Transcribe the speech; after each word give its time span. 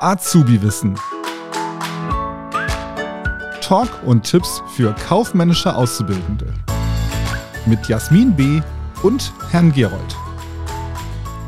Azubi-Wissen. 0.00 0.98
Talk 3.62 3.88
und 4.04 4.24
Tipps 4.24 4.62
für 4.74 4.94
kaufmännische 4.94 5.74
Auszubildende. 5.74 6.52
Mit 7.64 7.88
Jasmin 7.88 8.36
B. 8.36 8.60
und 9.02 9.32
Herrn 9.50 9.72
Gerold. 9.72 10.16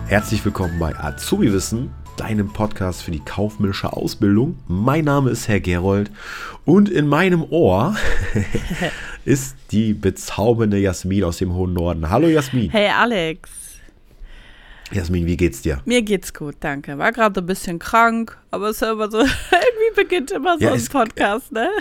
Herzlich 0.06 0.42
willkommen 0.47 0.79
bei 0.79 0.99
Azubi-Wissen, 0.99 1.90
deinem 2.17 2.51
Podcast 2.51 3.03
für 3.03 3.11
die 3.11 3.21
kaufmännische 3.21 3.92
Ausbildung. 3.92 4.58
Mein 4.67 5.04
Name 5.04 5.28
ist 5.28 5.46
Herr 5.46 5.60
Gerold 5.60 6.10
und 6.65 6.88
in 6.88 7.06
meinem 7.06 7.44
Ohr 7.51 7.96
ist 9.26 9.56
die 9.72 9.92
bezaubernde 9.92 10.78
Jasmin 10.78 11.24
aus 11.24 11.37
dem 11.37 11.53
hohen 11.53 11.74
Norden. 11.74 12.08
Hallo 12.08 12.28
Jasmin. 12.28 12.71
Hey 12.71 12.88
Alex. 12.88 13.67
Jasmin, 14.93 15.27
wie 15.27 15.37
geht's 15.37 15.63
dir? 15.63 15.81
Mir 15.85 16.02
geht's 16.02 16.33
gut, 16.33 16.57
danke. 16.61 16.96
War 16.98 17.12
gerade 17.12 17.41
ein 17.41 17.46
bisschen 17.46 17.79
krank, 17.79 18.38
aber 18.51 18.69
es 18.69 18.77
ist 18.77 18.83
ja 18.83 18.92
immer 18.92 19.10
so, 19.10 19.19
irgendwie 19.19 19.95
beginnt 19.96 20.30
immer 20.30 20.59
so 20.59 20.65
Ja, 20.65 20.73
ein 20.73 20.87
Podcast, 20.87 21.52
ne? 21.52 21.69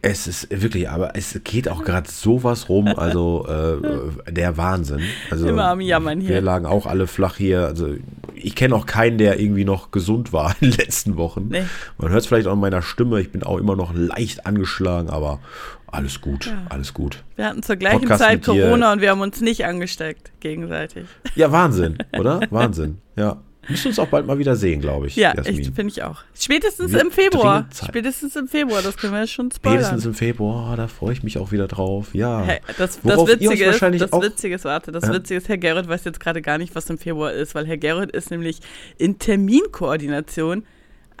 Es 0.00 0.28
ist 0.28 0.48
wirklich, 0.50 0.88
aber 0.88 1.16
es 1.16 1.40
geht 1.42 1.68
auch 1.68 1.82
gerade 1.82 2.08
sowas 2.08 2.68
rum, 2.68 2.86
also 2.86 3.44
äh, 3.48 4.30
der 4.32 4.56
Wahnsinn. 4.56 5.02
Also 5.28 5.48
Immer 5.48 5.70
am 5.70 5.80
Jammern 5.80 6.20
hier. 6.20 6.30
Wir 6.30 6.40
lagen 6.40 6.66
auch 6.66 6.86
alle 6.86 7.08
flach 7.08 7.36
hier. 7.36 7.66
Also 7.66 7.96
ich 8.42 8.54
kenne 8.54 8.74
auch 8.74 8.86
keinen, 8.86 9.18
der 9.18 9.40
irgendwie 9.40 9.64
noch 9.64 9.90
gesund 9.90 10.32
war 10.32 10.54
in 10.60 10.70
den 10.70 10.78
letzten 10.78 11.16
Wochen. 11.16 11.48
Nee. 11.48 11.64
Man 11.98 12.10
hört 12.10 12.20
es 12.20 12.26
vielleicht 12.26 12.46
auch 12.46 12.54
in 12.54 12.60
meiner 12.60 12.82
Stimme. 12.82 13.20
Ich 13.20 13.30
bin 13.30 13.42
auch 13.42 13.58
immer 13.58 13.76
noch 13.76 13.92
leicht 13.94 14.46
angeschlagen, 14.46 15.10
aber 15.10 15.40
alles 15.86 16.20
gut, 16.20 16.52
alles 16.68 16.92
gut. 16.92 17.24
Wir 17.36 17.46
hatten 17.46 17.62
zur 17.62 17.76
gleichen 17.76 18.00
Podcast 18.00 18.22
Zeit. 18.22 18.44
Corona 18.44 18.92
und 18.92 19.00
wir 19.00 19.10
haben 19.10 19.22
uns 19.22 19.40
nicht 19.40 19.64
angesteckt, 19.64 20.32
gegenseitig. 20.40 21.06
Ja, 21.34 21.50
Wahnsinn, 21.50 21.98
oder? 22.18 22.40
Wahnsinn. 22.50 22.98
Ja, 23.16 23.38
müssen 23.68 23.88
uns 23.88 23.98
auch 23.98 24.08
bald 24.08 24.26
mal 24.26 24.38
wieder 24.38 24.56
sehen, 24.56 24.80
glaube 24.80 25.06
ich. 25.06 25.16
Ja, 25.16 25.32
finde 25.42 25.86
ich 25.88 26.02
auch. 26.02 26.22
Spätestens 26.34 26.92
Wir 26.92 27.00
im 27.00 27.10
Februar. 27.10 27.68
Spätestens 27.86 28.36
im 28.36 28.48
Februar, 28.48 28.82
das 28.82 28.96
können 28.96 29.12
wir 29.12 29.26
schon 29.26 29.50
Spätestens 29.50 29.86
spoilern. 30.02 30.04
im 30.08 30.14
Februar, 30.14 30.76
da 30.76 30.88
freue 30.88 31.12
ich 31.12 31.22
mich 31.22 31.38
auch 31.38 31.52
wieder 31.52 31.68
drauf. 31.68 32.08
Ja. 32.14 32.42
Hey, 32.44 32.60
das, 32.78 33.00
das 33.02 33.26
Witzige 33.26 33.64
ist, 33.64 33.82
das 33.82 34.12
auch- 34.12 34.22
Witzige 34.22 34.54
ist, 34.54 34.64
warte, 34.64 34.92
das 34.92 35.04
Ja. 35.04 35.12
Witzige 35.14 35.38
ist, 35.38 35.48
Herr 35.48 35.58
Gerrit 35.58 35.88
weiß 35.88 36.04
jetzt 36.04 36.20
gerade 36.20 36.42
gar 36.42 36.58
nicht, 36.58 36.74
was 36.74 36.88
im 36.90 36.98
Februar 36.98 37.32
ist, 37.32 37.54
weil 37.54 37.66
Herr 37.66 37.76
Gerrit 37.78 38.10
ist 38.12 38.30
nämlich 38.30 38.60
in 38.98 39.18
Terminkoordination 39.18 40.64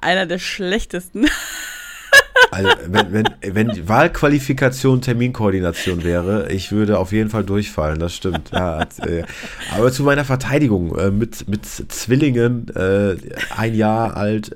einer 0.00 0.26
der 0.26 0.38
schlechtesten. 0.38 1.26
Also, 2.50 2.68
wenn, 2.86 3.12
wenn, 3.12 3.26
wenn 3.42 3.88
Wahlqualifikation 3.88 5.00
Terminkoordination 5.00 6.04
wäre, 6.04 6.50
ich 6.50 6.72
würde 6.72 6.98
auf 6.98 7.12
jeden 7.12 7.30
Fall 7.30 7.44
durchfallen, 7.44 7.98
das 7.98 8.14
stimmt. 8.14 8.50
Ja, 8.52 8.82
äh, 8.82 9.22
aber 9.76 9.92
zu 9.92 10.02
meiner 10.02 10.24
Verteidigung, 10.24 10.96
äh, 10.96 11.10
mit, 11.10 11.48
mit 11.48 11.66
Zwillingen, 11.66 12.68
äh, 12.74 13.16
ein 13.56 13.74
Jahr 13.74 14.16
alt, 14.16 14.52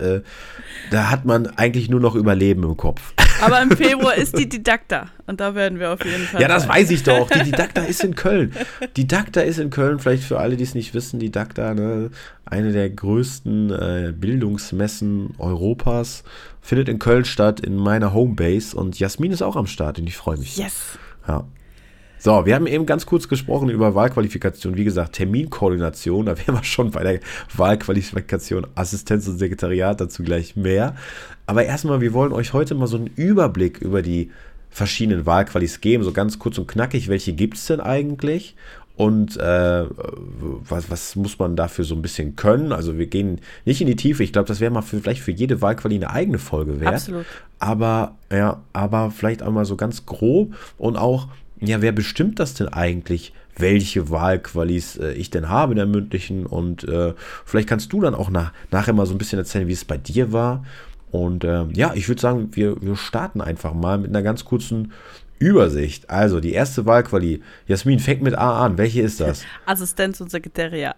da 0.91 1.11
hat 1.11 1.25
man 1.25 1.47
eigentlich 1.47 1.89
nur 1.89 2.01
noch 2.01 2.15
Überleben 2.15 2.65
im 2.65 2.77
Kopf. 2.77 3.15
Aber 3.43 3.63
im 3.63 3.71
Februar 3.71 4.15
ist 4.15 4.39
die 4.39 4.49
Didakta 4.49 5.09
und 5.27 5.41
da 5.41 5.55
werden 5.55 5.79
wir 5.79 5.93
auf 5.93 6.05
jeden 6.05 6.25
Fall. 6.25 6.41
Ja, 6.41 6.49
das 6.49 6.63
sein. 6.65 6.73
weiß 6.73 6.91
ich 6.91 7.03
doch. 7.05 7.29
Die 7.29 7.43
Didakta 7.45 7.83
ist 7.83 8.05
in 8.05 8.15
Köln. 8.15 8.53
Didakta 8.97 9.41
ist 9.41 9.59
in 9.59 9.71
Köln, 9.71 9.99
vielleicht 9.99 10.25
für 10.25 10.39
alle, 10.39 10.57
die 10.57 10.65
es 10.65 10.75
nicht 10.75 10.95
wissen, 10.95 11.21
Didakta, 11.21 11.75
ne, 11.75 12.11
eine 12.45 12.73
der 12.73 12.89
größten 12.91 13.71
äh, 13.71 14.13
Bildungsmessen 14.17 15.35
Europas, 15.39 16.25
findet 16.61 16.89
in 16.89 16.99
Köln 16.99 17.25
statt, 17.25 17.61
in 17.61 17.77
meiner 17.77 18.13
Homebase. 18.15 18.77
Und 18.77 18.99
Jasmin 18.99 19.33
ist 19.33 19.43
auch 19.43 19.57
am 19.57 19.67
Start 19.67 19.99
und 19.99 20.07
ich 20.07 20.17
freue 20.17 20.37
mich. 20.37 20.57
Yes. 20.57 20.99
Ja. 21.27 21.45
So, 22.25 22.47
wir 22.47 22.55
haben 22.55 22.69
eben 22.69 22.87
ganz 22.87 23.05
kurz 23.05 23.27
gesprochen 23.27 23.69
über 23.69 23.97
Wahlqualifikation. 23.97 24.77
Wie 24.77 24.85
gesagt, 24.85 25.15
Terminkoordination, 25.15 26.27
da 26.27 26.39
wären 26.39 26.55
wir 26.55 26.63
schon 26.63 26.93
bei 26.93 27.03
der 27.03 27.21
Wahlqualifikation 27.57 28.65
Assistenz 28.77 29.27
und 29.27 29.39
Sekretariat, 29.39 30.01
dazu 30.01 30.23
gleich 30.23 30.55
mehr. 30.55 30.95
Aber 31.47 31.65
erstmal, 31.65 32.01
wir 32.01 32.13
wollen 32.13 32.33
euch 32.33 32.53
heute 32.53 32.77
mal 32.77 32.87
so 32.87 32.97
einen 32.97 33.09
Überblick 33.09 33.79
über 33.79 34.03
die 34.03 34.31
verschiedenen 34.71 35.27
Wahlqualis 35.27 35.81
geben, 35.81 36.05
so 36.05 36.13
ganz 36.13 36.39
kurz 36.39 36.59
und 36.59 36.69
knackig. 36.69 37.09
Welche 37.09 37.33
gibt 37.33 37.57
es 37.57 37.67
denn 37.67 37.81
eigentlich? 37.81 38.55
Und 38.95 39.37
äh, 39.39 39.85
was, 39.89 40.93
was 40.93 41.17
muss 41.17 41.41
man 41.41 41.57
dafür 41.57 41.85
so 41.85 41.97
ein 41.97 42.03
bisschen 42.03 42.37
können? 42.37 42.71
Also 42.71 42.99
wir 42.99 43.07
gehen 43.07 43.41
nicht 43.65 43.81
in 43.81 43.89
die 43.89 43.97
Tiefe. 43.97 44.23
Ich 44.23 44.33
glaube, 44.33 44.47
das 44.47 44.61
wäre 44.61 44.71
mal 44.71 44.83
für, 44.83 45.01
vielleicht 45.01 45.23
für 45.23 45.33
jede 45.33 45.61
Wahlquali 45.61 45.97
eine 45.97 46.11
eigene 46.11 46.39
Folge 46.39 46.79
wert. 46.79 46.95
Absolut. 46.95 47.27
Aber 47.59 48.15
ja, 48.31 48.61
aber 48.73 49.11
vielleicht 49.11 49.43
einmal 49.43 49.65
so 49.65 49.77
ganz 49.77 50.07
grob 50.07 50.55
und 50.79 50.97
auch, 50.97 51.27
ja, 51.63 51.81
wer 51.81 51.93
bestimmt 51.93 52.39
das 52.39 52.55
denn 52.55 52.69
eigentlich, 52.69 53.33
welche 53.57 54.11
Wahlqualis 54.11 54.97
äh, 54.97 55.13
ich 55.13 55.31
denn 55.31 55.49
habe 55.49 55.73
in 55.73 55.77
der 55.77 55.87
mündlichen? 55.87 56.47
Und 56.47 56.85
äh, 56.85 57.15
vielleicht 57.45 57.69
kannst 57.69 57.93
du 57.93 58.01
dann 58.01 58.15
auch 58.15 58.31
nach, 58.31 58.53
nachher 58.71 58.93
mal 58.93 59.07
so 59.07 59.15
ein 59.15 59.19
bisschen 59.19 59.39
erzählen, 59.39 59.69
wie 59.69 59.73
es 59.73 59.85
bei 59.85 59.97
dir 59.97 60.33
war. 60.33 60.65
Und 61.11 61.45
ähm, 61.45 61.71
ja, 61.75 61.93
ich 61.95 62.09
würde 62.09 62.21
sagen, 62.21 62.49
wir, 62.53 62.81
wir 62.81 62.97
starten 62.97 63.41
einfach 63.41 63.75
mal 63.75 63.99
mit 63.99 64.11
einer 64.11 64.23
ganz 64.23 64.45
kurzen 64.45 64.93
Übersicht. 65.39 66.09
Also 66.09 66.41
die 66.41 66.53
erste 66.53 66.87
Wahlquali. 66.87 67.43
Jasmin, 67.67 67.99
fängt 67.99 68.23
mit 68.23 68.37
A 68.37 68.65
an. 68.65 68.79
Welche 68.79 69.03
ist 69.03 69.21
das? 69.21 69.45
Assistenz 69.67 70.21
und 70.21 70.31
Sekretariat. 70.31 70.97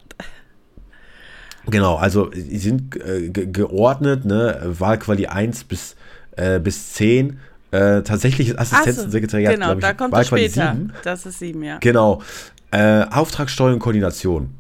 Genau, 1.67 1.97
also 1.97 2.27
die 2.27 2.59
sind 2.59 2.95
äh, 2.97 3.31
ge 3.31 3.47
geordnet, 3.51 4.27
ne? 4.27 4.61
Wahlquali 4.65 5.27
1 5.27 5.65
bis, 5.65 5.97
äh, 6.37 6.61
bis 6.61 6.93
10. 6.93 7.39
Äh, 7.75 8.03
tatsächlich 8.05 8.51
ist 8.51 8.59
Assistenz 8.59 8.99
Ach 9.07 9.11
so, 9.11 9.19
Genau, 9.19 9.57
glaube 9.57 9.81
ich, 9.81 9.81
da 9.81 9.93
kommt 9.95 10.13
Wahlquali 10.13 10.49
später. 10.49 10.75
7. 10.75 10.93
Das 11.03 11.27
ist 11.27 11.41
sieben, 11.41 11.65
ja. 11.65 11.79
Genau. 11.79 12.23
Äh, 12.71 13.05
Auftragssteuer 13.11 13.73
und 13.73 13.81
Koordination 13.81 14.55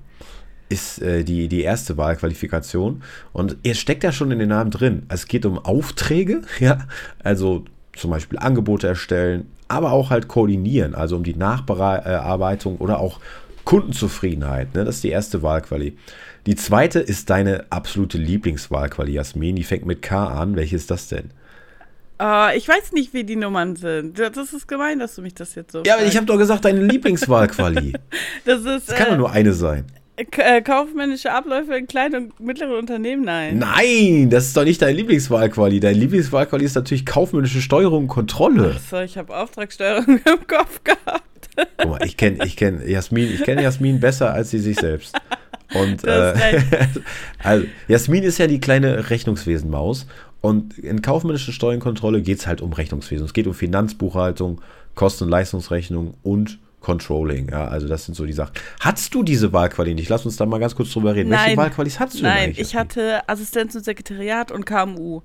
ist 0.69 1.01
äh, 1.01 1.23
die, 1.23 1.47
die 1.47 1.63
erste 1.63 1.97
Wahlqualifikation. 1.97 3.03
Und 3.33 3.57
es 3.63 3.79
steckt 3.79 4.03
ja 4.03 4.11
schon 4.11 4.33
in 4.33 4.41
den 4.41 4.49
Namen 4.49 4.73
drin. 4.73 5.05
Es 5.09 5.29
geht 5.29 5.47
um 5.47 5.59
Aufträge, 5.59 6.43
ja, 6.59 6.89
also 7.23 7.65
zum 7.95 8.11
Beispiel 8.11 8.41
Angebote 8.41 8.89
erstellen, 8.89 9.47
aber 9.69 9.93
auch 9.93 10.11
halt 10.11 10.27
koordinieren, 10.27 10.97
also 10.97 11.15
um 11.15 11.23
die 11.23 11.37
Nachbearbeitung 11.37 12.79
oder 12.79 12.99
auch 12.99 13.21
Kundenzufriedenheit. 13.65 14.75
Ne? 14.75 14.85
Das 14.85 14.97
ist 14.97 15.05
die 15.05 15.11
erste 15.11 15.43
Wahlquali. 15.45 15.97
Die 16.47 16.57
zweite 16.57 16.99
ist 16.99 17.31
deine 17.31 17.67
absolute 17.71 18.19
Lieblingswahlquali, 18.19 19.13
Jasmin. 19.13 19.55
Die 19.55 19.63
fängt 19.63 19.87
mit 19.87 20.03
K 20.03 20.27
an. 20.27 20.57
Welche 20.57 20.75
ist 20.75 20.91
das 20.91 21.07
denn? 21.07 21.31
Äh, 22.21 22.57
ich 22.57 22.69
weiß 22.69 22.93
nicht, 22.93 23.13
wie 23.15 23.25
die 23.25 23.37
Nummern 23.37 23.77
sind. 23.77 24.19
Das 24.19 24.53
ist 24.53 24.69
gemein, 24.69 24.99
dass 24.99 25.15
du 25.17 25.23
mich 25.23 25.35
das 25.35 25.55
jetzt 25.55 25.73
so. 25.73 25.83
Ja, 25.85 25.95
aber 25.95 26.05
ich 26.05 26.17
habe 26.17 26.27
doch 26.27 26.39
gesagt, 26.39 26.65
deine 26.65 26.83
Lieblingswahlquali. 26.83 27.95
Das 28.45 28.61
ist 28.65 28.89
Das 28.89 28.97
kann 28.97 29.07
doch 29.09 29.15
äh, 29.15 29.19
nur 29.19 29.31
eine 29.31 29.53
sein. 29.53 29.87
äh, 30.17 30.63
kaufmännische 30.63 31.33
Abläufe 31.33 31.75
in 31.77 31.87
kleinen 31.87 32.27
und 32.27 32.41
mittleren 32.41 32.75
Unternehmen. 32.77 33.25
Nein. 33.25 33.59
Nein, 33.59 34.31
das 34.31 34.47
ist 34.47 34.57
doch 34.57 34.65
nicht 34.65 34.81
deine 34.83 34.93
Lieblingswahlquali. 34.93 35.81
Deine 35.81 35.99
Lieblingswahlquali 35.99 36.65
ist 36.65 36.77
natürlich 36.77 37.07
kaufmännische 37.07 37.61
Steuerung 37.61 38.05
und 38.05 38.09
Kontrolle. 38.09 38.77
So, 38.91 39.01
ich 39.01 39.19
habe 39.19 39.37
Auftragssteuerung 39.37 40.19
im 40.25 40.47
Kopf 40.47 40.83
gehabt. 40.85 41.23
Guck 41.79 41.89
mal, 41.91 42.05
ich 42.05 42.17
kenne 42.17 42.45
ich 42.45 42.57
kenn 42.57 42.83
Jasmin, 42.87 43.33
ich 43.33 43.43
kenne 43.45 43.63
Jasmin 43.63 44.01
besser 44.01 44.33
als 44.33 44.51
sie 44.51 44.59
sich 44.59 44.77
selbst. 44.77 45.17
Und 45.75 46.05
äh, 46.05 46.35
also, 47.43 47.67
Jasmin 47.89 48.23
ist 48.23 48.39
ja 48.39 48.47
die 48.47 48.61
kleine 48.61 49.11
Rechnungswesenmaus. 49.11 50.07
Und 50.45 50.77
in 50.77 51.01
kaufmännische 51.01 51.53
Steuernkontrolle 51.53 52.21
geht 52.21 52.41
es 52.41 52.47
halt 52.47 52.61
um 52.61 52.75
Rechnungswesen. 52.75 53.25
Es 53.25 53.33
geht 53.33 53.47
um 53.47 53.55
Finanzbuchhaltung, 53.55 54.61
Kosten- 54.95 55.25
und 55.25 55.31
Leistungsrechnung 55.31 56.19
und 56.23 56.59
Controlling. 56.81 57.49
Ja, 57.49 57.67
also 57.69 57.89
das 57.89 58.05
sind 58.05 58.15
so 58.15 58.27
die 58.27 58.35
Sachen. 58.35 58.53
Hattest 58.79 59.15
du 59.15 59.23
diese 59.23 59.55
Wahlquali 59.55 59.95
nicht? 59.95 60.11
Lass 60.11 60.27
uns 60.27 60.37
da 60.37 60.45
mal 60.45 60.61
ganz 60.61 60.77
kurz 60.77 60.93
drüber 60.93 61.15
reden. 61.15 61.31
Welche 61.31 61.47
Nein. 61.47 61.57
Wahlqualis 61.57 61.99
hattest 61.99 62.19
du 62.19 62.25
denn 62.25 62.35
Nein, 62.35 62.55
ich 62.59 62.77
hatte 62.77 63.27
Assistenz 63.27 63.75
und 63.75 63.87
Sekretariat 63.87 64.53
und 64.53 64.67
KMU. 64.67 65.23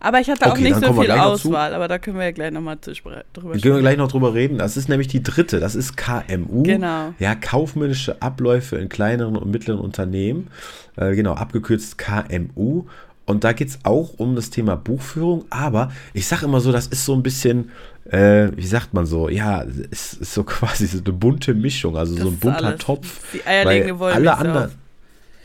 Aber 0.00 0.20
ich 0.20 0.28
hatte 0.28 0.46
auch 0.46 0.52
Okay, 0.52 0.62
nicht 0.62 0.82
dann 0.82 0.94
so 0.94 1.00
viel. 1.00 1.10
Auswahl, 1.12 1.72
aber 1.72 1.86
da 1.86 1.98
können 1.98 2.16
wir 2.18 2.24
ja 2.24 2.30
gleich 2.32 2.50
nochmal 2.50 2.78
drüber 2.80 3.24
Da 3.32 3.40
können 3.40 3.62
wir 3.62 3.80
gleich 3.80 3.96
noch 3.96 4.10
drüber 4.10 4.34
reden. 4.34 4.58
Das 4.58 4.76
ist 4.76 4.88
nämlich 4.88 5.06
die 5.06 5.22
dritte. 5.22 5.60
Das 5.60 5.76
ist 5.76 5.96
KMU. 5.96 6.64
Genau. 6.64 7.14
Ja, 7.20 7.36
kaufmännische 7.36 8.20
Abläufe 8.22 8.76
in 8.76 8.88
kleineren 8.88 9.36
und 9.36 9.50
mittleren 9.50 9.80
Unternehmen. 9.80 10.48
Äh, 10.96 11.14
genau, 11.14 11.34
abgekürzt 11.34 11.96
KMU. 11.98 12.86
Und 13.28 13.44
da 13.44 13.52
geht 13.52 13.68
es 13.68 13.78
auch 13.82 14.14
um 14.16 14.34
das 14.36 14.48
Thema 14.48 14.74
Buchführung. 14.74 15.44
Aber 15.50 15.92
ich 16.14 16.26
sage 16.26 16.46
immer 16.46 16.60
so, 16.60 16.72
das 16.72 16.86
ist 16.86 17.04
so 17.04 17.12
ein 17.14 17.22
bisschen, 17.22 17.70
äh, 18.10 18.48
wie 18.56 18.66
sagt 18.66 18.94
man 18.94 19.04
so, 19.04 19.28
ja, 19.28 19.64
es 19.90 20.14
ist 20.14 20.32
so 20.32 20.44
quasi 20.44 20.86
so 20.86 20.98
eine 21.04 21.12
bunte 21.12 21.52
Mischung. 21.52 21.94
Also 21.98 22.14
Das 22.14 22.22
so 22.24 22.30
ein 22.30 22.38
bunter 22.38 22.64
alles. 22.68 22.80
Topf. 22.80 23.20
Die 23.34 23.46
eierlegende 23.46 24.00
weil 24.00 24.14
Wollmilchsau. 24.14 24.30
alle 24.30 24.48
anderen. 24.48 24.70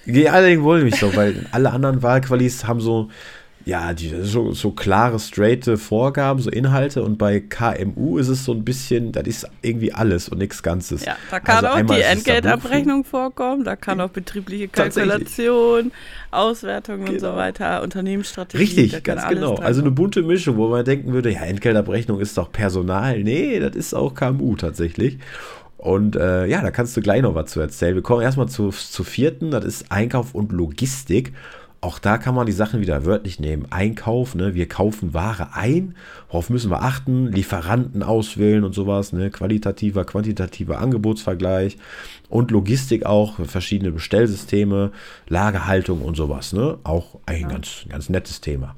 Die 0.05 0.29
eierlegende 0.29 0.63
Wollmilchsau, 0.63 1.13
weil 1.13 1.45
alle 1.51 1.71
anderen 1.71 2.01
Wahlqualis 2.01 2.65
haben 2.65 2.79
so, 2.79 3.09
ja, 3.65 3.93
die, 3.93 4.09
so, 4.23 4.51
so 4.51 4.71
klare, 4.71 5.19
straighte 5.19 5.77
Vorgaben, 5.77 6.41
so 6.41 6.49
Inhalte. 6.49 7.01
Und 7.03 7.17
bei 7.17 7.39
KMU 7.39 8.17
ist 8.17 8.27
es 8.27 8.43
so 8.45 8.51
ein 8.53 8.65
bisschen, 8.65 9.11
das 9.11 9.25
ist 9.27 9.47
irgendwie 9.61 9.93
alles 9.93 10.27
und 10.29 10.39
nichts 10.39 10.61
Ganzes. 10.63 11.05
Ja, 11.05 11.15
da 11.31 11.39
kann 11.39 11.63
Also 11.65 11.79
auch 11.91 11.95
die 11.95 12.01
Entgeltabrechnung 12.01 13.03
vorkommen, 13.05 13.63
da 13.63 13.75
kann 13.75 14.01
auch 14.01 14.09
betriebliche. 14.09 14.67
Kalkulation, 14.67 15.91
Auswertung 16.31 17.01
und 17.01 17.19
so 17.19 17.27
Genau. 17.27 17.35
weiter, 17.37 17.81
Unternehmensstrategie. 17.83 18.63
Richtig, 18.63 19.03
ganz 19.03 19.27
genau. 19.27 19.55
Also 19.55 19.81
eine 19.81 19.91
bunte 19.91 20.23
Mischung, 20.23 20.57
wo 20.57 20.67
man 20.67 20.83
denken 20.83 21.13
würde, 21.13 21.31
ja, 21.31 21.41
Entgeltabrechnung 21.41 22.19
ist 22.19 22.37
doch 22.37 22.51
Personal. 22.51 23.23
Nee, 23.23 23.59
das 23.59 23.75
ist 23.75 23.93
auch 23.93 24.13
KMU 24.13 24.55
tatsächlich. 24.55 25.19
Und 25.77 26.15
äh, 26.15 26.45
ja, 26.45 26.61
da 26.61 26.71
kannst 26.71 26.95
du 26.95 27.01
gleich 27.01 27.21
noch 27.21 27.35
was 27.35 27.51
zu 27.51 27.59
erzählen. 27.59 27.95
Wir 27.95 28.01
kommen 28.01 28.21
erstmal 28.21 28.47
zu, 28.47 28.69
zur 28.69 29.05
vierten, 29.05 29.51
das 29.51 29.65
ist 29.65 29.91
Einkauf 29.91 30.33
und 30.33 30.51
Logistik. 30.53 31.33
Auch 31.83 31.99
da 31.99 32.17
kann 32.17 32.33
man 32.33 32.45
die 32.45 32.53
Sachen 32.53 32.79
wieder 32.79 33.05
wörtlich 33.05 33.41
nehmen. 33.41 33.67
Einkauf, 33.69 34.35
ne? 34.35 34.53
wir 34.55 34.69
kaufen 34.69 35.13
Ware 35.13 35.53
ein, 35.53 35.95
worauf 36.29 36.49
müssen 36.49 36.71
wir 36.71 36.81
achten? 36.81 37.27
Lieferanten 37.27 38.03
auswählen 38.03 38.63
und 38.63 38.73
sowas, 38.73 39.11
ne? 39.11 39.29
qualitativer, 39.29 40.05
quantitativer 40.05 40.79
Angebotsvergleich 40.79 41.77
und 42.29 42.51
Logistik 42.51 43.05
auch, 43.05 43.35
verschiedene 43.45 43.91
Bestellsysteme, 43.91 44.91
Lagerhaltung 45.27 46.01
und 46.01 46.15
sowas. 46.15 46.53
Ne? 46.53 46.77
Auch 46.85 47.19
ein 47.25 47.49
ganz, 47.49 47.85
ganz 47.89 48.07
nettes 48.07 48.39
Thema. 48.39 48.75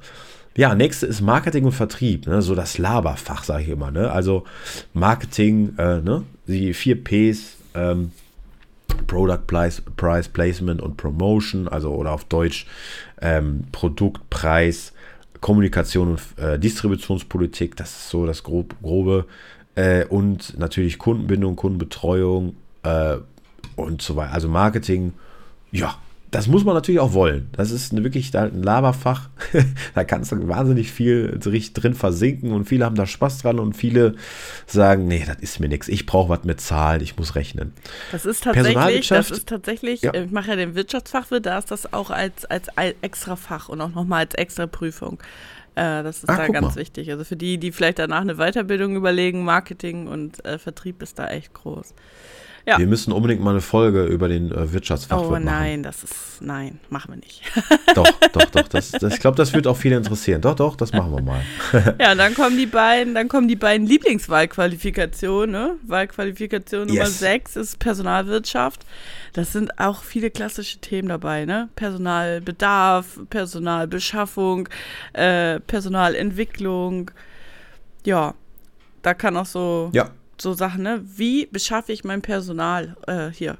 Ja, 0.58 0.74
nächste 0.74 1.06
ist 1.06 1.22
Marketing 1.22 1.66
und 1.66 1.74
Vertrieb, 1.74 2.26
ne? 2.26 2.42
so 2.42 2.56
das 2.56 2.80
Laberfach, 2.80 3.44
sage 3.44 3.64
ich 3.64 3.70
immer. 3.70 3.92
Ne? 3.92 4.10
Also 4.10 4.46
Marketing, 4.94 5.76
äh, 5.78 6.02
ne? 6.02 6.24
die 6.48 6.74
vier 6.74 7.04
Ps, 7.04 7.58
ähm, 7.76 8.12
Product 9.08 9.42
Price, 9.48 9.82
Placement 10.30 10.82
und 10.82 10.98
Promotion, 10.98 11.68
also 11.68 11.94
oder 11.94 12.12
auf 12.12 12.26
Deutsch 12.26 12.66
ähm, 13.22 13.66
Produkt, 13.72 14.30
Preis, 14.30 14.94
Kommunikation 15.42 16.12
und 16.12 16.22
äh, 16.38 16.58
Distributionspolitik, 16.58 17.76
das 17.76 17.92
ist 17.92 18.10
so 18.10 18.26
das 18.26 18.44
grob, 18.44 18.76
grobe. 18.82 19.26
Äh, 19.76 20.06
und 20.06 20.58
natürlich 20.58 20.98
Kundenbindung, 20.98 21.56
Kundenbetreuung 21.56 22.56
äh, 22.84 23.18
und 23.76 24.02
so 24.02 24.16
weiter. 24.16 24.34
Also 24.34 24.48
Marketing, 24.48 25.14
ja, 25.72 25.96
das 26.36 26.48
muss 26.48 26.66
man 26.66 26.76
natürlich 26.76 27.00
auch 27.00 27.14
wollen. 27.14 27.48
Das 27.54 27.72
ist 27.72 27.96
wirklich 27.96 28.36
ein 28.38 28.62
Laberfach. 28.62 29.30
da 29.96 30.04
kannst 30.04 30.34
du 30.34 30.48
wahnsinnig 30.50 30.92
viel 30.92 31.40
drin 31.40 31.94
versinken 31.94 32.52
und 32.52 32.66
viele 32.66 32.84
haben 32.84 32.96
da 32.96 33.06
Spaß 33.06 33.38
dran 33.38 33.58
und 33.58 33.72
viele 33.72 34.16
sagen, 34.68 35.08
nee, 35.08 35.24
das 35.26 35.38
ist 35.38 35.62
mir 35.62 35.70
nichts. 35.70 35.88
Ich 35.88 36.06
brauche 36.06 36.28
was 36.28 36.44
mit 36.44 36.60
Zahlen, 36.60 37.02
ich 37.02 37.16
muss 37.16 37.36
rechnen. 37.36 37.72
Das 38.12 38.26
ist 38.26 38.44
tatsächlich, 38.44 39.08
das 39.08 39.32
ist 39.32 39.48
tatsächlich, 39.48 40.02
ja. 40.02 40.14
ich 40.14 40.30
mache 40.30 40.50
ja 40.50 40.56
den 40.58 40.76
Wirtschaftsfachwirt, 40.76 41.46
da 41.46 41.58
ist 41.58 41.72
das 41.72 41.94
auch 41.94 42.12
als, 42.12 42.44
als 42.44 42.68
extra 43.02 43.38
Fach 43.38 43.70
und 43.70 43.80
auch 43.80 43.96
nochmal 43.96 44.26
als 44.26 44.36
extra 44.36 44.68
Prüfung. 44.68 45.20
Äh, 45.76 46.04
das 46.04 46.18
ist 46.18 46.30
Ach, 46.30 46.36
da 46.36 46.48
ganz 46.48 46.76
mal. 46.76 46.76
wichtig. 46.76 47.10
Also 47.12 47.24
für 47.24 47.38
die, 47.38 47.58
die 47.60 47.72
vielleicht 47.72 48.00
danach 48.00 48.22
eine 48.22 48.36
Weiterbildung 48.36 48.98
überlegen, 48.98 49.46
Marketing 49.46 50.08
und 50.08 50.44
äh, 50.44 50.60
Vertrieb 50.60 51.02
ist 51.02 51.18
da 51.18 51.30
echt 51.30 51.54
groß. 51.54 51.94
Ja. 52.68 52.80
Wir 52.80 52.88
müssen 52.88 53.14
unbedingt 53.14 53.42
mal 53.42 53.52
eine 53.52 53.62
Folge 53.62 54.06
über 54.06 54.28
den 54.28 54.52
äh, 54.52 54.74
Wirtschaftsfachwirt 54.74 55.30
machen. 55.30 55.44
Oh 55.44 55.52
nein, 55.52 55.84
das 55.84 56.04
ist, 56.04 56.42
nein, 56.42 56.80
machen 56.90 57.14
wir 57.14 57.18
nicht. 57.18 57.42
doch, 57.94 58.10
doch, 58.34 58.46
doch. 58.46 58.68
Das, 58.68 58.92
das, 58.92 59.14
ich 59.14 59.20
glaube, 59.20 59.38
das 59.38 59.54
wird 59.54 59.68
auch 59.68 59.78
viele 59.78 59.98
interessieren. 59.98 60.42
Doch, 60.42 60.56
doch, 60.56 60.76
das 60.76 60.92
machen 60.92 61.14
wir 61.14 61.22
mal. 61.22 61.42
ja, 62.00 62.16
dann 62.16 62.34
kommen 62.34 62.58
die 62.58 62.66
beiden, 62.66 63.14
dann 63.14 63.28
kommen 63.28 63.48
die 63.48 63.56
beiden 63.56 63.86
Lieblingswahlqualifikationen. 63.86 65.52
Ne? 65.52 65.76
Wahlqualifikation 65.84 66.88
Nummer 66.88 67.02
yes. 67.02 67.20
6 67.20 67.56
ist 67.56 67.80
Personalwirtschaft. 67.80 68.84
Das 69.34 69.52
sind 69.52 69.80
auch 69.80 70.02
viele 70.02 70.32
klassische 70.32 70.80
Themen 70.80 71.10
dabei, 71.10 71.46
ne? 71.46 71.70
Personalbedarf, 71.76 73.20
Personalbeschaffung, 73.30 74.70
äh, 75.14 75.60
Personalentwicklung. 75.60 77.12
Ja, 78.06 78.34
da 79.04 79.14
kann 79.14 79.38
auch 79.38 79.46
so 79.46 79.92
ja 79.94 80.10
so 80.38 80.54
Sachen, 80.54 80.84
ne? 80.84 81.02
Wie 81.04 81.46
beschaffe 81.46 81.92
ich 81.92 82.04
mein 82.04 82.22
Personal? 82.22 82.96
Äh, 83.08 83.30
hier, 83.30 83.58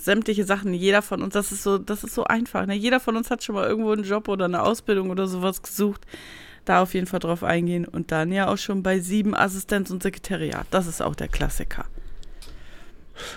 sämtliche 0.00 0.44
Sachen, 0.44 0.74
jeder 0.74 1.02
von 1.02 1.22
uns, 1.22 1.34
das 1.34 1.52
ist 1.52 1.62
so, 1.62 1.78
das 1.78 2.04
ist 2.04 2.14
so 2.14 2.24
einfach. 2.24 2.66
Ne? 2.66 2.74
Jeder 2.74 3.00
von 3.00 3.16
uns 3.16 3.30
hat 3.30 3.42
schon 3.42 3.54
mal 3.54 3.66
irgendwo 3.66 3.92
einen 3.92 4.04
Job 4.04 4.28
oder 4.28 4.46
eine 4.46 4.62
Ausbildung 4.62 5.10
oder 5.10 5.26
sowas 5.26 5.62
gesucht. 5.62 6.06
Da 6.64 6.82
auf 6.82 6.94
jeden 6.94 7.06
Fall 7.06 7.20
drauf 7.20 7.42
eingehen. 7.42 7.86
Und 7.86 8.12
dann 8.12 8.32
ja 8.32 8.48
auch 8.48 8.58
schon 8.58 8.82
bei 8.82 9.00
sieben 9.00 9.34
Assistenz 9.34 9.90
und 9.90 10.02
Sekretariat. 10.02 10.66
Das 10.70 10.86
ist 10.86 11.00
auch 11.02 11.14
der 11.14 11.28
Klassiker. 11.28 11.86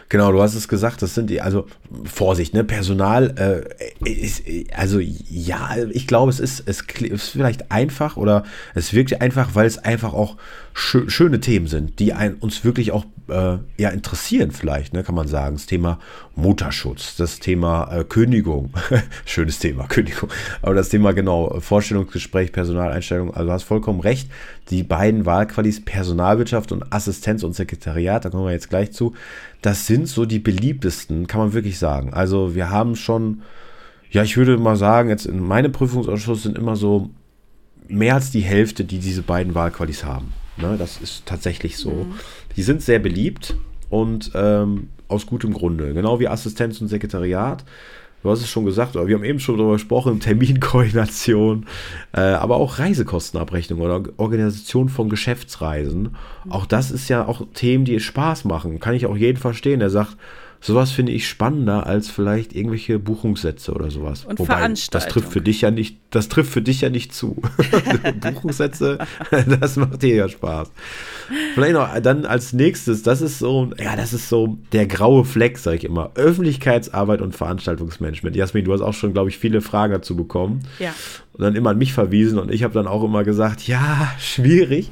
Genau, 0.09 0.31
du 0.31 0.41
hast 0.41 0.55
es 0.55 0.67
gesagt, 0.67 1.01
das 1.01 1.15
sind 1.15 1.29
die, 1.29 1.41
also 1.41 1.67
Vorsicht, 2.05 2.53
ne, 2.53 2.63
Personal, 2.63 3.65
äh, 4.03 4.09
ist, 4.09 4.43
also 4.75 4.99
ja, 4.99 5.75
ich 5.91 6.07
glaube, 6.07 6.31
es 6.31 6.39
ist, 6.39 6.63
es 6.67 6.81
ist 6.81 7.29
vielleicht 7.29 7.71
einfach 7.71 8.17
oder 8.17 8.43
es 8.75 8.93
wirkt 8.93 9.21
einfach, 9.21 9.55
weil 9.55 9.67
es 9.67 9.77
einfach 9.77 10.13
auch 10.13 10.37
schö 10.73 11.09
schöne 11.09 11.39
Themen 11.39 11.67
sind, 11.67 11.99
die 11.99 12.13
ein, 12.13 12.35
uns 12.35 12.63
wirklich 12.63 12.91
auch 12.91 13.05
äh, 13.29 13.57
ja, 13.77 13.89
interessieren 13.89 14.51
vielleicht, 14.51 14.93
ne, 14.93 15.03
kann 15.03 15.15
man 15.15 15.27
sagen. 15.27 15.55
Das 15.55 15.65
Thema 15.65 15.99
Mutterschutz, 16.35 17.15
das 17.15 17.39
Thema 17.39 17.91
äh, 17.91 18.03
Kündigung, 18.03 18.73
schönes 19.25 19.59
Thema, 19.59 19.87
Kündigung, 19.87 20.29
aber 20.61 20.75
das 20.75 20.89
Thema 20.89 21.13
genau, 21.13 21.59
Vorstellungsgespräch, 21.59 22.51
Personaleinstellung, 22.51 23.33
also 23.33 23.47
du 23.47 23.51
hast 23.51 23.63
vollkommen 23.63 23.99
recht, 23.99 24.29
die 24.69 24.83
beiden 24.83 25.25
Wahlqualis 25.25 25.83
Personalwirtschaft 25.83 26.71
und 26.71 26.91
Assistenz 26.93 27.43
und 27.43 27.53
Sekretariat, 27.53 28.25
da 28.25 28.29
kommen 28.29 28.45
wir 28.45 28.51
jetzt 28.51 28.69
gleich 28.69 28.91
zu, 28.91 29.13
das 29.61 29.87
sind 29.87 30.07
so 30.07 30.25
die 30.25 30.39
beliebtesten, 30.39 31.27
kann 31.27 31.39
man 31.39 31.53
wirklich 31.53 31.79
sagen. 31.79 32.13
Also 32.13 32.55
wir 32.55 32.69
haben 32.69 32.95
schon, 32.95 33.43
ja, 34.11 34.23
ich 34.23 34.37
würde 34.37 34.57
mal 34.57 34.75
sagen, 34.75 35.09
jetzt 35.09 35.25
in 35.25 35.39
meinem 35.39 35.71
Prüfungsausschuss 35.71 36.43
sind 36.43 36.57
immer 36.57 36.75
so 36.75 37.09
mehr 37.87 38.15
als 38.15 38.31
die 38.31 38.41
Hälfte, 38.41 38.83
die 38.83 38.99
diese 38.99 39.21
beiden 39.21 39.55
Wahlqualis 39.55 40.03
haben. 40.03 40.33
Ne, 40.55 40.75
das 40.77 40.97
ist 40.97 41.25
tatsächlich 41.25 41.77
so. 41.77 41.89
Mhm. 41.89 42.13
Die 42.55 42.63
sind 42.63 42.81
sehr 42.81 42.99
beliebt 42.99 43.55
und 43.89 44.31
ähm, 44.35 44.89
aus 45.07 45.25
gutem 45.25 45.53
Grunde. 45.53 45.93
Genau 45.93 46.19
wie 46.19 46.27
Assistenz 46.27 46.81
und 46.81 46.87
Sekretariat. 46.87 47.63
Du 48.23 48.29
hast 48.29 48.39
es 48.39 48.49
schon 48.49 48.63
gesagt, 48.63 48.95
wir 48.95 49.01
haben 49.01 49.25
eben 49.25 49.41
schon 49.41 49.57
darüber 49.57 49.73
gesprochen, 49.73 50.21
Terminkoordination, 50.21 51.65
äh, 52.13 52.21
aber 52.21 52.55
auch 52.55 52.79
Reisekostenabrechnung 52.79 53.81
oder 53.81 54.01
Organisation 54.15 54.87
von 54.87 55.09
Geschäftsreisen. 55.09 56.15
Auch 56.49 56.65
das 56.65 56.89
ist 56.89 57.09
ja 57.09 57.27
auch 57.27 57.45
Themen, 57.53 57.83
die 57.83 57.99
Spaß 57.99 58.45
machen. 58.45 58.79
Kann 58.79 58.95
ich 58.95 59.05
auch 59.07 59.17
jeden 59.17 59.37
verstehen, 59.37 59.81
der 59.81 59.89
sagt, 59.89 60.15
sowas 60.63 60.91
finde 60.91 61.11
ich 61.11 61.27
spannender 61.27 61.85
als 61.85 62.09
vielleicht 62.09 62.55
irgendwelche 62.55 62.97
Buchungssätze 62.97 63.73
oder 63.73 63.91
sowas. 63.91 64.23
Und 64.23 64.39
Wobei, 64.39 64.73
das 64.91 65.07
trifft 65.07 65.33
für 65.33 65.41
dich 65.41 65.61
ja 65.61 65.71
nicht, 65.71 65.97
das 66.09 66.29
trifft 66.29 66.51
für 66.51 66.61
dich 66.61 66.79
ja 66.79 66.89
nicht 66.89 67.13
zu. 67.13 67.41
Buchungssätze, 68.21 68.97
das 69.59 69.75
macht 69.75 70.01
dir 70.01 70.15
ja 70.15 70.29
Spaß. 70.29 70.71
Vielleicht 71.53 71.73
noch 71.73 71.99
dann 71.99 72.25
als 72.25 72.53
nächstes, 72.53 73.03
das 73.03 73.21
ist 73.21 73.39
so, 73.39 73.71
ja, 73.77 73.97
das 73.97 74.13
ist 74.13 74.29
so 74.29 74.57
der 74.71 74.87
graue 74.87 75.25
Fleck, 75.25 75.57
sage 75.57 75.77
ich 75.77 75.83
immer. 75.83 76.11
Öffentlichkeitsarbeit 76.15 77.21
und 77.21 77.35
Veranstaltungsmanagement. 77.35 78.35
Jasmin, 78.37 78.63
du 78.63 78.71
hast 78.71 78.81
auch 78.81 78.93
schon, 78.93 79.11
glaube 79.11 79.29
ich, 79.29 79.37
viele 79.37 79.59
Fragen 79.59 79.91
dazu 79.91 80.15
bekommen. 80.15 80.61
Ja. 80.79 80.93
Und 81.33 81.41
dann 81.41 81.55
immer 81.55 81.71
an 81.71 81.77
mich 81.77 81.93
verwiesen 81.93 82.39
und 82.39 82.51
ich 82.51 82.63
habe 82.63 82.73
dann 82.73 82.87
auch 82.87 83.03
immer 83.03 83.25
gesagt, 83.25 83.67
ja, 83.67 84.13
schwierig, 84.17 84.91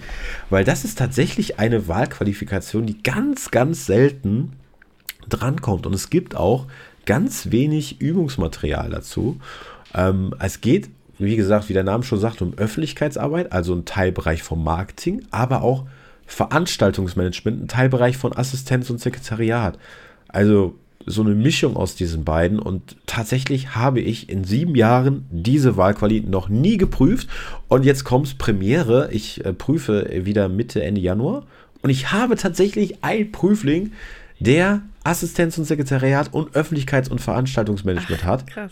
weil 0.50 0.66
das 0.66 0.84
ist 0.84 0.98
tatsächlich 0.98 1.60
eine 1.60 1.88
Wahlqualifikation, 1.88 2.86
die 2.88 3.02
ganz, 3.04 3.52
ganz 3.52 3.86
selten 3.86 4.54
drankommt. 5.30 5.86
Und 5.86 5.94
es 5.94 6.10
gibt 6.10 6.36
auch 6.36 6.68
ganz 7.06 7.52
wenig 7.52 8.02
Übungsmaterial 8.02 8.90
dazu. 8.90 9.40
Ähm, 9.94 10.34
es 10.40 10.62
geht, 10.62 10.90
wie 11.18 11.36
gesagt, 11.36 11.70
wie 11.70 11.74
der 11.74 11.84
Name 11.84 12.04
schon 12.04 12.20
sagt, 12.20 12.42
um 12.42 12.54
Öffentlichkeitsarbeit, 12.58 13.52
also 13.52 13.74
ein 13.74 13.86
Teilbereich 13.86 14.44
vom 14.44 14.64
Marketing, 14.64 15.26
aber 15.32 15.62
auch 15.62 15.86
Veranstaltungsmanagement, 16.26 17.64
ein 17.64 17.68
Teilbereich 17.68 18.18
von 18.18 18.36
Assistenz 18.36 18.90
und 18.90 19.02
Sekretariat. 19.02 19.78
Also 20.28 20.76
so 21.06 21.22
eine 21.24 21.36
Mischung 21.36 21.76
aus 21.76 21.96
diesen 21.96 22.24
beiden 22.24 22.60
und 22.60 22.96
tatsächlich 23.06 23.76
habe 23.76 24.00
ich 24.00 24.30
in 24.30 24.44
sieben 24.44 24.76
Jahren 24.76 25.26
diese 25.32 25.78
Wahlqualität 25.78 26.30
noch 26.30 26.48
nie 26.48 26.78
geprüft 26.78 27.28
und 27.68 27.86
jetzt 27.86 28.04
kommt's 28.04 28.36
Premiere. 28.36 29.10
Ich 29.12 29.44
äh, 29.44 29.54
prüfe 29.54 30.08
wieder 30.26 30.48
Mitte, 30.48 30.84
Ende 30.84 31.02
Januar 31.02 31.44
und 31.82 31.90
ich 31.90 32.12
habe 32.12 32.36
tatsächlich 32.36 33.04
ein 33.04 33.32
Prüfling, 33.32 33.94
der 34.40 34.84
Assistenz 35.04 35.58
und 35.58 35.66
Sekretariat 35.66 36.34
und 36.34 36.56
Öffentlichkeits- 36.56 37.10
und 37.10 37.20
Veranstaltungsmanagement 37.20 38.22
Ach, 38.24 38.28
hat. 38.28 38.48
Krass. 38.48 38.72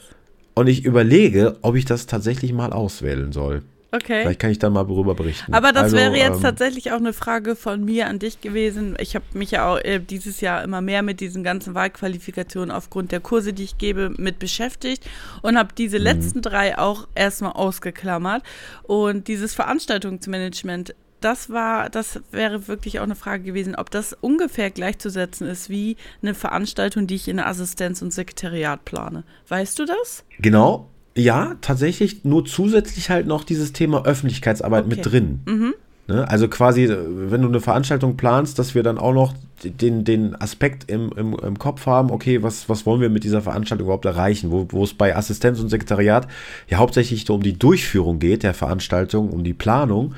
Und 0.56 0.68
ich 0.68 0.86
überlege, 0.86 1.58
ob 1.62 1.76
ich 1.76 1.86
das 1.86 2.06
tatsächlich 2.06 2.54
mal 2.54 2.74
auswählen 2.74 3.32
soll. 3.32 3.64
Okay. 3.92 4.22
Vielleicht 4.22 4.40
kann 4.40 4.52
ich 4.52 4.60
dann 4.60 4.74
mal 4.74 4.84
darüber 4.84 5.16
berichten. 5.16 5.54
Aber 5.54 5.72
das 5.72 5.84
also, 5.84 5.98
wäre 5.98 6.16
jetzt 6.16 6.38
ähm, 6.38 6.42
tatsächlich 6.44 6.92
auch 6.92 6.98
eine 6.98 7.14
Frage 7.14 7.56
von 7.56 7.84
mir 7.84 8.08
an 8.08 8.20
dich 8.20 8.40
gewesen. 8.40 8.96
Ich 9.00 9.16
habe 9.16 9.26
mich 9.34 9.52
ja 9.52 9.68
auch 9.68 9.80
äh, 9.80 10.00
dieses 10.00 10.42
Jahr 10.42 10.64
immer 10.64 10.82
mehr 10.82 11.02
mit 11.02 11.20
diesen 11.22 11.44
ganzen 11.44 11.74
Wahlqualifikationen 11.74 12.70
aufgrund 12.70 13.12
der 13.12 13.20
Kurse, 13.20 13.52
die 13.52 13.64
ich 13.64 13.80
gebe, 13.80 14.12
mit 14.16 14.38
beschäftigt 14.38 15.10
und 15.42 15.58
habe 15.58 15.70
diese 15.76 15.98
mhm. 15.98 16.04
letzten 16.04 16.42
drei 16.44 16.78
auch 16.78 17.08
erstmal 17.16 17.54
ausgeklammert. 17.54 18.44
Und 18.84 19.28
dieses 19.28 19.56
Veranstaltungsmanagement 19.56 20.94
das 21.22 21.50
war, 21.50 21.90
das 21.90 22.20
wäre 22.32 22.68
wirklich 22.68 23.00
auch 23.00 23.04
eine 23.04 23.16
Frage 23.16 23.44
gewesen, 23.44 23.76
ob 23.76 23.92
das 23.92 24.14
ungefähr 24.14 24.70
gleichzusetzen 24.72 25.48
ist 25.48 25.70
wie 25.70 25.98
eine 26.22 26.34
Veranstaltung, 26.34 27.08
die 27.08 27.16
ich 27.16 27.28
in 27.28 27.38
der 27.38 27.48
Assistenz 27.48 28.02
und 28.02 28.12
Sekretariat 28.12 28.86
plane. 28.86 29.24
Weißt 29.48 29.78
du 29.80 29.86
das? 29.86 30.24
Genau. 30.40 30.90
Ja, 31.16 31.56
tatsächlich 31.62 32.24
nur 32.24 32.46
zusätzlich 32.46 33.10
halt 33.10 33.28
noch 33.28 33.44
dieses 33.44 33.74
Thema 33.74 34.06
Öffentlichkeitsarbeit 34.06 34.86
okay. 34.86 34.96
mit 34.96 35.06
drin. 35.06 35.40
Mhm. 35.46 35.74
Ne? 36.10 36.28
Also 36.28 36.48
quasi, 36.48 36.90
wenn 36.90 37.44
du 37.44 37.48
eine 37.48 37.62
Veranstaltung 37.62 38.18
planst, 38.18 38.58
dass 38.58 38.74
wir 38.74 38.82
dann 38.82 38.98
auch 38.98 39.14
noch 39.14 39.34
den, 39.64 40.04
den 40.04 40.36
Aspekt 40.42 40.90
im, 40.90 41.12
im, 41.16 41.38
im 41.38 41.60
Kopf 41.60 41.86
haben, 41.86 42.10
okay, 42.10 42.42
was, 42.42 42.68
was 42.68 42.88
wollen 42.88 43.00
wir 43.00 43.10
mit 43.10 43.24
dieser 43.24 43.42
Veranstaltung 43.42 43.86
überhaupt 43.86 44.06
erreichen, 44.06 44.50
wo, 44.50 44.68
wo 44.72 44.84
es 44.84 44.96
bei 44.96 45.16
Assistenz 45.16 45.60
und 45.60 45.70
Sekretariat 45.70 46.28
ja 46.68 46.80
hauptsächlich 46.80 47.30
um 47.30 47.44
die 47.44 47.60
Durchführung 47.60 48.18
geht, 48.18 48.42
der 48.42 48.56
Veranstaltung, 48.56 49.30
um 49.30 49.44
die 49.44 49.54
Planung 49.54 50.16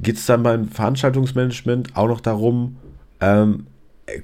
geht 0.00 0.16
es 0.16 0.26
dann 0.26 0.42
beim 0.42 0.68
Veranstaltungsmanagement 0.68 1.96
auch 1.96 2.08
noch 2.08 2.20
darum, 2.20 2.76
ähm, 3.20 3.66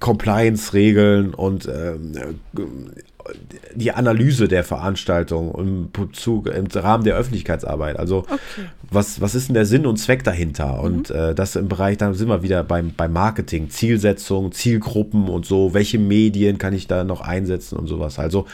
Compliance-Regeln 0.00 1.34
und 1.34 1.68
ähm, 1.68 2.12
die 3.74 3.92
Analyse 3.92 4.48
der 4.48 4.64
Veranstaltung 4.64 5.54
im, 5.54 5.90
Bezug, 5.90 6.46
im 6.46 6.66
Rahmen 6.66 7.04
der 7.04 7.16
Öffentlichkeitsarbeit. 7.16 7.98
Also 7.98 8.18
okay. 8.18 8.68
was, 8.90 9.20
was 9.20 9.34
ist 9.34 9.48
denn 9.48 9.54
der 9.54 9.66
Sinn 9.66 9.86
und 9.86 9.96
Zweck 9.96 10.24
dahinter? 10.24 10.74
Mhm. 10.74 10.80
Und 10.80 11.10
äh, 11.10 11.34
das 11.34 11.56
im 11.56 11.68
Bereich, 11.68 11.96
da 11.96 12.12
sind 12.14 12.28
wir 12.28 12.42
wieder 12.42 12.64
beim, 12.64 12.92
beim 12.94 13.12
Marketing, 13.12 13.70
Zielsetzung, 13.70 14.52
Zielgruppen 14.52 15.28
und 15.28 15.46
so, 15.46 15.74
welche 15.74 15.98
Medien 15.98 16.58
kann 16.58 16.74
ich 16.74 16.86
da 16.86 17.04
noch 17.04 17.20
einsetzen 17.20 17.78
und 17.78 17.86
sowas. 17.86 18.18
Also 18.18 18.46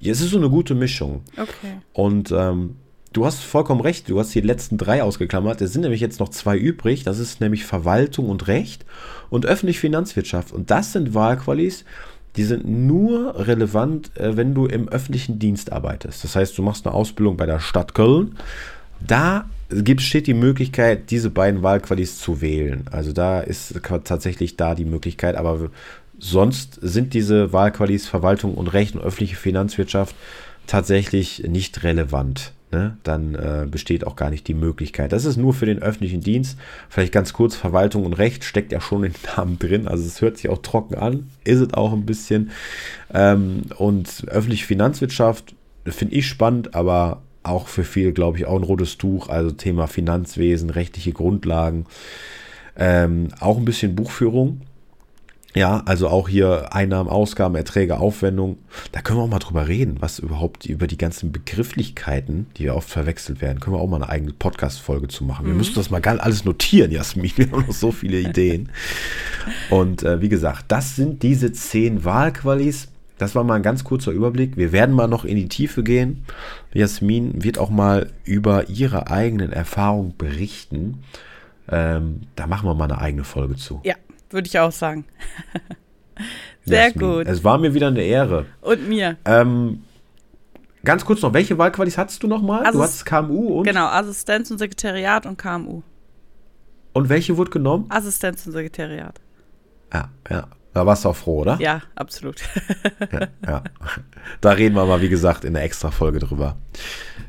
es 0.00 0.20
ist 0.20 0.30
so 0.30 0.38
eine 0.38 0.50
gute 0.50 0.74
Mischung. 0.74 1.22
Okay. 1.36 1.80
Und 1.92 2.32
ähm, 2.36 2.76
du 3.16 3.24
hast 3.24 3.40
vollkommen 3.40 3.80
recht, 3.80 4.10
du 4.10 4.18
hast 4.20 4.34
die 4.34 4.42
letzten 4.42 4.76
drei 4.76 5.02
ausgeklammert. 5.02 5.62
Es 5.62 5.72
sind 5.72 5.82
nämlich 5.82 6.02
jetzt 6.02 6.20
noch 6.20 6.28
zwei 6.28 6.56
übrig. 6.56 7.02
Das 7.02 7.18
ist 7.18 7.40
nämlich 7.40 7.64
Verwaltung 7.64 8.28
und 8.28 8.46
Recht 8.46 8.84
und 9.30 9.46
öffentliche 9.46 9.80
Finanzwirtschaft. 9.80 10.52
Und 10.52 10.70
das 10.70 10.92
sind 10.92 11.14
Wahlqualis, 11.14 11.84
die 12.36 12.44
sind 12.44 12.68
nur 12.68 13.46
relevant, 13.46 14.14
äh, 14.18 14.36
wenn 14.36 14.54
du 14.54 14.66
im 14.66 14.88
öffentlichen 14.88 15.38
Dienst 15.38 15.72
arbeitest. 15.72 16.22
Das 16.24 16.36
heißt, 16.36 16.58
du 16.58 16.62
machst 16.62 16.86
eine 16.86 16.94
Ausbildung 16.94 17.38
bei 17.38 17.46
der 17.46 17.58
Stadt 17.58 17.94
Köln. 17.94 18.36
Da 19.00 19.48
gibt, 19.70 20.02
steht 20.02 20.26
die 20.26 20.34
Möglichkeit, 20.34 21.10
diese 21.10 21.30
beiden 21.30 21.62
Wahlqualis 21.62 22.18
zu 22.18 22.42
wählen. 22.42 22.84
Also 22.90 23.12
da 23.12 23.40
ist 23.40 23.80
tatsächlich 24.04 24.56
da 24.56 24.74
die 24.74 24.84
Möglichkeit, 24.84 25.36
aber 25.36 25.70
sonst 26.18 26.78
sind 26.82 27.14
diese 27.14 27.52
Wahlqualis 27.54 28.06
Verwaltung 28.06 28.54
und 28.54 28.68
Recht 28.68 28.94
und 28.94 29.00
öffentliche 29.00 29.36
Finanzwirtschaft 29.36 30.14
tatsächlich 30.66 31.44
nicht 31.46 31.82
relevant 31.82 32.52
ne, 32.72 32.96
dann 33.02 33.34
äh, 33.34 33.66
besteht 33.70 34.06
auch 34.06 34.16
gar 34.16 34.30
nicht 34.30 34.48
die 34.48 34.54
Möglichkeit. 34.54 35.12
Das 35.12 35.24
ist 35.24 35.36
nur 35.36 35.54
für 35.54 35.66
den 35.66 35.82
öffentlichen 35.82 36.20
Dienst. 36.20 36.58
Vielleicht 36.88 37.12
ganz 37.12 37.32
kurz, 37.32 37.54
Verwaltung 37.54 38.04
und 38.04 38.14
Recht 38.14 38.44
steckt 38.44 38.72
ja 38.72 38.80
schon 38.80 39.04
in 39.04 39.12
den 39.12 39.36
Namen 39.36 39.58
drin. 39.58 39.88
Also 39.88 40.04
es 40.04 40.20
hört 40.20 40.36
sich 40.38 40.50
auch 40.50 40.58
trocken 40.58 40.94
an, 40.94 41.30
ist 41.44 41.60
es 41.60 41.74
auch 41.74 41.92
ein 41.92 42.06
bisschen. 42.06 42.50
Ähm, 43.12 43.62
und 43.76 44.24
öffentliche 44.28 44.66
Finanzwirtschaft 44.66 45.54
finde 45.84 46.14
ich 46.14 46.26
spannend, 46.26 46.74
aber 46.74 47.22
auch 47.42 47.68
für 47.68 47.84
viele, 47.84 48.12
glaube 48.12 48.38
ich, 48.38 48.46
auch 48.46 48.56
ein 48.56 48.64
rotes 48.64 48.98
Tuch. 48.98 49.28
Also 49.28 49.52
Thema 49.52 49.86
Finanzwesen, 49.86 50.70
rechtliche 50.70 51.12
Grundlagen. 51.12 51.86
Ähm, 52.76 53.28
auch 53.40 53.56
ein 53.56 53.64
bisschen 53.64 53.94
Buchführung. 53.94 54.62
Ja, 55.54 55.82
also 55.86 56.08
auch 56.08 56.28
hier 56.28 56.74
Einnahmen, 56.74 57.08
Ausgaben, 57.08 57.54
Erträge, 57.54 57.98
Aufwendungen. 57.98 58.58
Da 58.92 59.00
können 59.00 59.18
wir 59.18 59.22
auch 59.22 59.28
mal 59.28 59.38
drüber 59.38 59.68
reden, 59.68 59.96
was 60.00 60.18
überhaupt 60.18 60.66
über 60.66 60.86
die 60.86 60.98
ganzen 60.98 61.32
Begrifflichkeiten, 61.32 62.46
die 62.58 62.64
ja 62.64 62.74
oft 62.74 62.90
verwechselt 62.90 63.40
werden, 63.40 63.58
können 63.58 63.74
wir 63.74 63.80
auch 63.80 63.88
mal 63.88 63.96
eine 63.96 64.10
eigene 64.10 64.34
Podcast-Folge 64.34 65.08
zu 65.08 65.24
machen. 65.24 65.46
Mhm. 65.46 65.50
Wir 65.50 65.54
müssen 65.54 65.74
das 65.74 65.88
mal 65.88 66.00
gar 66.00 66.20
alles 66.20 66.44
notieren, 66.44 66.90
Jasmin. 66.90 67.32
Wir 67.36 67.50
haben 67.50 67.66
noch 67.66 67.72
so 67.72 67.90
viele 67.90 68.20
Ideen. 68.20 68.68
Und 69.70 70.02
äh, 70.02 70.20
wie 70.20 70.28
gesagt, 70.28 70.66
das 70.68 70.94
sind 70.94 71.22
diese 71.22 71.52
zehn 71.52 72.04
Wahlqualis. 72.04 72.88
Das 73.18 73.34
war 73.34 73.42
mal 73.42 73.54
ein 73.54 73.62
ganz 73.62 73.82
kurzer 73.82 74.12
Überblick. 74.12 74.58
Wir 74.58 74.72
werden 74.72 74.94
mal 74.94 75.08
noch 75.08 75.24
in 75.24 75.36
die 75.36 75.48
Tiefe 75.48 75.82
gehen. 75.82 76.24
Jasmin 76.74 77.42
wird 77.42 77.56
auch 77.56 77.70
mal 77.70 78.10
über 78.24 78.68
ihre 78.68 79.10
eigenen 79.10 79.52
Erfahrungen 79.52 80.14
berichten. 80.18 81.02
Ähm, 81.68 82.22
da 82.36 82.46
machen 82.46 82.68
wir 82.68 82.74
mal 82.74 82.84
eine 82.84 82.98
eigene 82.98 83.24
Folge 83.24 83.56
zu. 83.56 83.80
Ja, 83.84 83.94
würde 84.36 84.46
ich 84.46 84.58
auch 84.60 84.70
sagen. 84.70 85.04
Sehr 86.64 86.88
Jasmin. 86.88 87.10
gut. 87.10 87.26
Es 87.26 87.42
war 87.42 87.58
mir 87.58 87.74
wieder 87.74 87.88
eine 87.88 88.02
Ehre. 88.02 88.46
Und 88.60 88.88
mir. 88.88 89.16
Ähm, 89.24 89.82
ganz 90.84 91.04
kurz 91.04 91.22
noch, 91.22 91.32
welche 91.32 91.58
Wahlqualis 91.58 91.98
hattest 91.98 92.22
du 92.22 92.28
nochmal? 92.28 92.70
Du 92.72 92.82
hattest 92.82 93.04
KMU 93.04 93.58
und? 93.58 93.64
Genau, 93.64 93.86
Assistenz 93.86 94.50
und 94.50 94.58
Sekretariat 94.58 95.26
und 95.26 95.36
KMU. 95.36 95.82
Und 96.92 97.08
welche 97.08 97.36
wurde 97.36 97.50
genommen? 97.50 97.86
Assistenz 97.88 98.46
und 98.46 98.52
Sekretariat. 98.52 99.20
Ja, 99.92 100.10
ja. 100.30 100.46
Da 100.72 100.84
warst 100.84 101.06
du 101.06 101.08
auch 101.08 101.16
froh, 101.16 101.40
oder? 101.40 101.56
Ja, 101.58 101.80
absolut. 101.94 102.42
ja, 103.12 103.28
ja. 103.46 103.62
Da 104.42 104.50
reden 104.50 104.74
wir 104.74 104.84
mal, 104.84 105.00
wie 105.00 105.08
gesagt, 105.08 105.44
in 105.44 105.54
der 105.54 105.62
extra 105.62 105.90
Folge 105.90 106.18
drüber. 106.18 106.56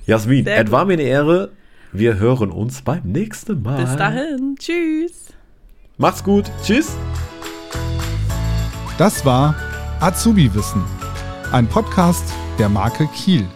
Jasmin, 0.05 0.45
es 0.45 0.69
war 0.69 0.83
mir 0.83 0.93
eine 0.93 1.03
Ehre. 1.03 1.51
Wir 1.93 2.19
hören 2.19 2.51
uns 2.51 2.81
beim 2.81 3.03
nächsten 3.05 3.61
Mal. 3.61 3.81
Bis 3.81 3.95
dahin. 3.95 4.55
Tschüss. 4.59 5.27
Macht's 5.97 6.23
gut. 6.23 6.45
Tschüss. 6.63 6.95
Das 8.97 9.25
war 9.25 9.55
Azubi 9.99 10.53
Wissen, 10.53 10.83
ein 11.51 11.67
Podcast 11.67 12.23
der 12.59 12.69
Marke 12.69 13.07
Kiel. 13.07 13.47